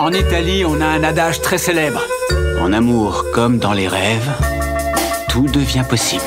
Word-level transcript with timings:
En 0.00 0.12
Italie, 0.12 0.64
on 0.64 0.80
a 0.80 0.86
un 0.86 1.02
adage 1.02 1.42
très 1.42 1.58
célèbre. 1.58 2.00
En 2.60 2.72
amour 2.72 3.24
comme 3.34 3.58
dans 3.58 3.72
les 3.72 3.88
rêves, 3.88 4.30
tout 5.28 5.48
devient 5.48 5.84
possible. 5.88 6.22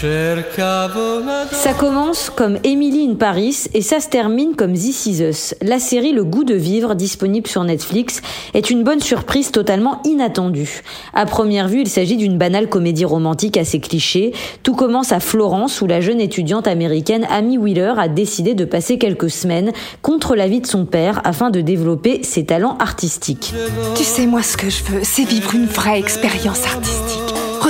Ça 0.00 1.74
commence 1.78 2.30
comme 2.30 2.58
Emily 2.64 3.06
in 3.10 3.16
Paris 3.16 3.66
et 3.74 3.82
ça 3.82 4.00
se 4.00 4.08
termine 4.08 4.56
comme 4.56 4.72
This 4.72 5.04
Is 5.04 5.22
Us. 5.22 5.54
La 5.60 5.78
série 5.78 6.12
Le 6.12 6.24
goût 6.24 6.44
de 6.44 6.54
vivre, 6.54 6.94
disponible 6.94 7.46
sur 7.46 7.64
Netflix, 7.64 8.22
est 8.54 8.70
une 8.70 8.82
bonne 8.82 9.00
surprise 9.00 9.50
totalement 9.50 10.00
inattendue. 10.04 10.80
À 11.12 11.26
première 11.26 11.68
vue, 11.68 11.82
il 11.82 11.88
s'agit 11.88 12.16
d'une 12.16 12.38
banale 12.38 12.70
comédie 12.70 13.04
romantique 13.04 13.58
assez 13.58 13.78
cliché. 13.78 14.32
Tout 14.62 14.74
commence 14.74 15.12
à 15.12 15.20
Florence 15.20 15.82
où 15.82 15.86
la 15.86 16.00
jeune 16.00 16.20
étudiante 16.20 16.66
américaine 16.66 17.26
Amy 17.28 17.58
Wheeler 17.58 17.92
a 17.98 18.08
décidé 18.08 18.54
de 18.54 18.64
passer 18.64 18.96
quelques 18.96 19.30
semaines 19.30 19.70
contre 20.00 20.34
l'avis 20.34 20.62
de 20.62 20.66
son 20.66 20.86
père 20.86 21.20
afin 21.24 21.50
de 21.50 21.60
développer 21.60 22.22
ses 22.22 22.46
talents 22.46 22.78
artistiques. 22.78 23.52
Tu 23.96 24.04
sais, 24.04 24.24
moi, 24.24 24.42
ce 24.42 24.56
que 24.56 24.70
je 24.70 24.82
veux, 24.84 25.00
c'est 25.02 25.24
vivre 25.24 25.54
une 25.54 25.66
vraie 25.66 25.98
expérience 25.98 26.64
artistique 26.64 27.19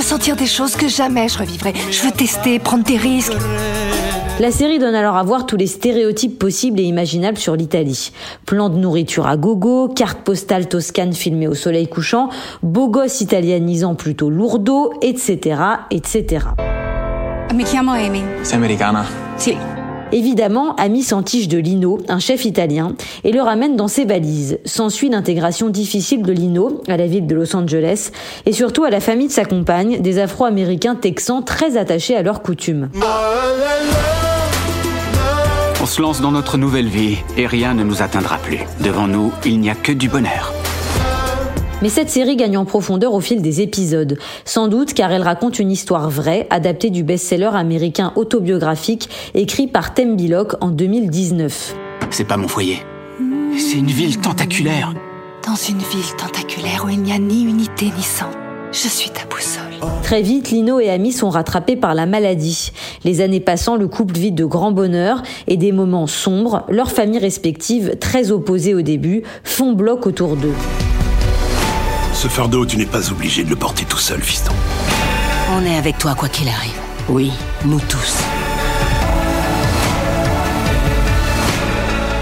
ressentir 0.01 0.35
des 0.35 0.47
choses 0.47 0.75
que 0.75 0.87
jamais 0.87 1.27
je 1.27 1.37
revivrai. 1.37 1.73
Je 1.91 2.01
veux 2.01 2.11
tester, 2.11 2.57
prendre 2.57 2.83
des 2.83 2.97
risques. 2.97 3.37
La 4.39 4.49
série 4.49 4.79
donne 4.79 4.95
alors 4.95 5.15
à 5.15 5.21
voir 5.21 5.45
tous 5.45 5.57
les 5.57 5.67
stéréotypes 5.67 6.39
possibles 6.39 6.79
et 6.79 6.83
imaginables 6.83 7.37
sur 7.37 7.55
l'Italie. 7.55 8.11
Plan 8.47 8.69
de 8.69 8.77
nourriture 8.77 9.27
à 9.27 9.37
gogo, 9.37 9.89
carte 9.89 10.21
postale 10.21 10.67
toscane 10.67 11.13
filmée 11.13 11.47
au 11.47 11.53
soleil 11.53 11.87
couchant, 11.87 12.29
beau 12.63 12.87
gosse 12.87 13.21
italianisant 13.21 13.93
plutôt 13.93 14.31
lourdeau, 14.31 14.91
etc., 15.03 15.61
etc. 15.91 16.47
Mi 17.53 17.63
chiamo 17.63 17.91
Amy. 17.91 18.23
C'est 18.41 18.55
americana? 18.55 19.05
Si. 19.37 19.55
Évidemment, 20.11 20.75
Ami 20.75 21.03
s'entiche 21.03 21.47
de 21.47 21.57
Lino, 21.57 21.99
un 22.07 22.19
chef 22.19 22.45
italien, 22.45 22.95
et 23.23 23.31
le 23.31 23.41
ramène 23.41 23.75
dans 23.75 23.87
ses 23.87 24.05
valises. 24.05 24.59
S'ensuit 24.65 25.09
l'intégration 25.09 25.69
difficile 25.69 26.23
de 26.23 26.31
Lino 26.31 26.81
à 26.87 26.97
la 26.97 27.07
ville 27.07 27.27
de 27.27 27.35
Los 27.35 27.55
Angeles 27.55 28.11
et 28.45 28.51
surtout 28.51 28.83
à 28.83 28.89
la 28.89 28.99
famille 28.99 29.27
de 29.27 29.31
sa 29.31 29.45
compagne, 29.45 30.01
des 30.01 30.19
Afro-Américains 30.19 30.95
texans 30.95 31.43
très 31.43 31.77
attachés 31.77 32.15
à 32.15 32.21
leurs 32.21 32.41
coutumes. 32.41 32.89
On 35.81 35.85
se 35.85 36.01
lance 36.01 36.21
dans 36.21 36.31
notre 36.31 36.57
nouvelle 36.57 36.87
vie 36.87 37.17
et 37.37 37.47
rien 37.47 37.73
ne 37.73 37.83
nous 37.83 38.01
atteindra 38.01 38.37
plus. 38.37 38.59
Devant 38.83 39.07
nous, 39.07 39.31
il 39.45 39.59
n'y 39.59 39.69
a 39.69 39.75
que 39.75 39.91
du 39.91 40.09
bonheur. 40.09 40.53
Mais 41.81 41.89
cette 41.89 42.09
série 42.09 42.35
gagne 42.35 42.57
en 42.57 42.65
profondeur 42.65 43.13
au 43.13 43.21
fil 43.21 43.41
des 43.41 43.61
épisodes, 43.61 44.17
sans 44.45 44.67
doute 44.67 44.93
car 44.93 45.11
elle 45.11 45.23
raconte 45.23 45.57
une 45.57 45.71
histoire 45.71 46.09
vraie, 46.09 46.45
adaptée 46.51 46.91
du 46.91 47.03
best-seller 47.03 47.49
américain 47.53 48.13
autobiographique 48.15 49.09
écrit 49.33 49.67
par 49.67 49.93
Tem 49.93 50.15
Billock 50.15 50.53
en 50.61 50.69
2019. 50.69 51.75
C'est 52.11 52.27
pas 52.27 52.37
mon 52.37 52.47
foyer. 52.47 52.79
C'est 53.57 53.77
une 53.77 53.87
ville 53.87 54.19
tentaculaire. 54.19 54.93
Dans 55.45 55.55
une 55.55 55.79
ville 55.79 56.15
tentaculaire 56.17 56.83
où 56.85 56.89
il 56.89 57.01
n'y 57.01 57.13
a 57.13 57.17
ni 57.17 57.43
unité 57.43 57.85
ni 57.85 58.03
sang, 58.03 58.29
je 58.71 58.87
suis 58.87 59.09
ta 59.09 59.25
boussole. 59.25 59.63
Très 60.03 60.21
vite, 60.21 60.51
Lino 60.51 60.79
et 60.79 60.89
Amy 60.89 61.11
sont 61.11 61.29
rattrapés 61.29 61.75
par 61.75 61.95
la 61.95 62.05
maladie. 62.05 62.71
Les 63.03 63.21
années 63.21 63.39
passant, 63.39 63.75
le 63.75 63.87
couple 63.87 64.15
vit 64.15 64.31
de 64.31 64.45
grands 64.45 64.71
bonheurs 64.71 65.23
et 65.47 65.57
des 65.57 65.71
moments 65.71 66.07
sombres. 66.07 66.63
Leurs 66.69 66.91
familles 66.91 67.19
respectives, 67.19 67.97
très 67.99 68.29
opposées 68.29 68.75
au 68.75 68.81
début, 68.81 69.23
font 69.43 69.73
bloc 69.73 70.05
autour 70.05 70.35
d'eux. 70.35 70.53
Ce 72.21 72.27
fardeau, 72.27 72.67
tu 72.67 72.77
n'es 72.77 72.85
pas 72.85 73.09
obligé 73.09 73.43
de 73.43 73.49
le 73.49 73.55
porter 73.55 73.83
tout 73.83 73.97
seul, 73.97 74.21
fiston. 74.21 74.53
On 75.53 75.65
est 75.65 75.75
avec 75.75 75.97
toi 75.97 76.13
quoi 76.13 76.29
qu'il 76.29 76.47
arrive. 76.49 76.79
Oui, 77.09 77.31
nous 77.65 77.79
tous. 77.79 78.23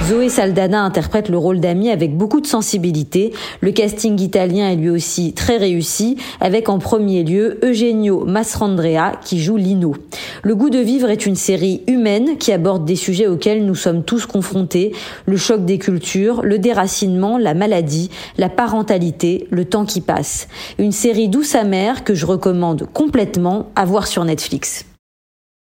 Zoé 0.09 0.29
Saldana 0.29 0.81
interprète 0.81 1.29
le 1.29 1.37
rôle 1.37 1.59
d'Amy 1.59 1.91
avec 1.91 2.17
beaucoup 2.17 2.41
de 2.41 2.47
sensibilité. 2.47 3.31
Le 3.61 3.71
casting 3.71 4.19
italien 4.19 4.67
est 4.67 4.75
lui 4.75 4.89
aussi 4.89 5.33
très 5.33 5.57
réussi, 5.57 6.17
avec 6.41 6.67
en 6.67 6.79
premier 6.79 7.23
lieu 7.23 7.59
Eugenio 7.63 8.25
Masrandrea 8.25 9.11
qui 9.23 9.39
joue 9.39 9.57
Lino. 9.57 9.93
Le 10.41 10.55
goût 10.55 10.71
de 10.71 10.79
vivre 10.79 11.11
est 11.11 11.27
une 11.27 11.35
série 11.35 11.83
humaine 11.85 12.39
qui 12.39 12.51
aborde 12.51 12.85
des 12.85 12.95
sujets 12.95 13.27
auxquels 13.27 13.63
nous 13.63 13.75
sommes 13.75 14.03
tous 14.03 14.25
confrontés, 14.25 14.93
le 15.27 15.37
choc 15.37 15.63
des 15.63 15.77
cultures, 15.77 16.41
le 16.41 16.57
déracinement, 16.57 17.37
la 17.37 17.53
maladie, 17.53 18.09
la 18.39 18.49
parentalité, 18.49 19.47
le 19.51 19.65
temps 19.65 19.85
qui 19.85 20.01
passe. 20.01 20.47
Une 20.79 20.91
série 20.91 21.29
douce 21.29 21.53
amère 21.53 22.03
que 22.03 22.15
je 22.15 22.25
recommande 22.25 22.87
complètement 22.93 23.67
à 23.75 23.85
voir 23.85 24.07
sur 24.07 24.25
Netflix. 24.25 24.85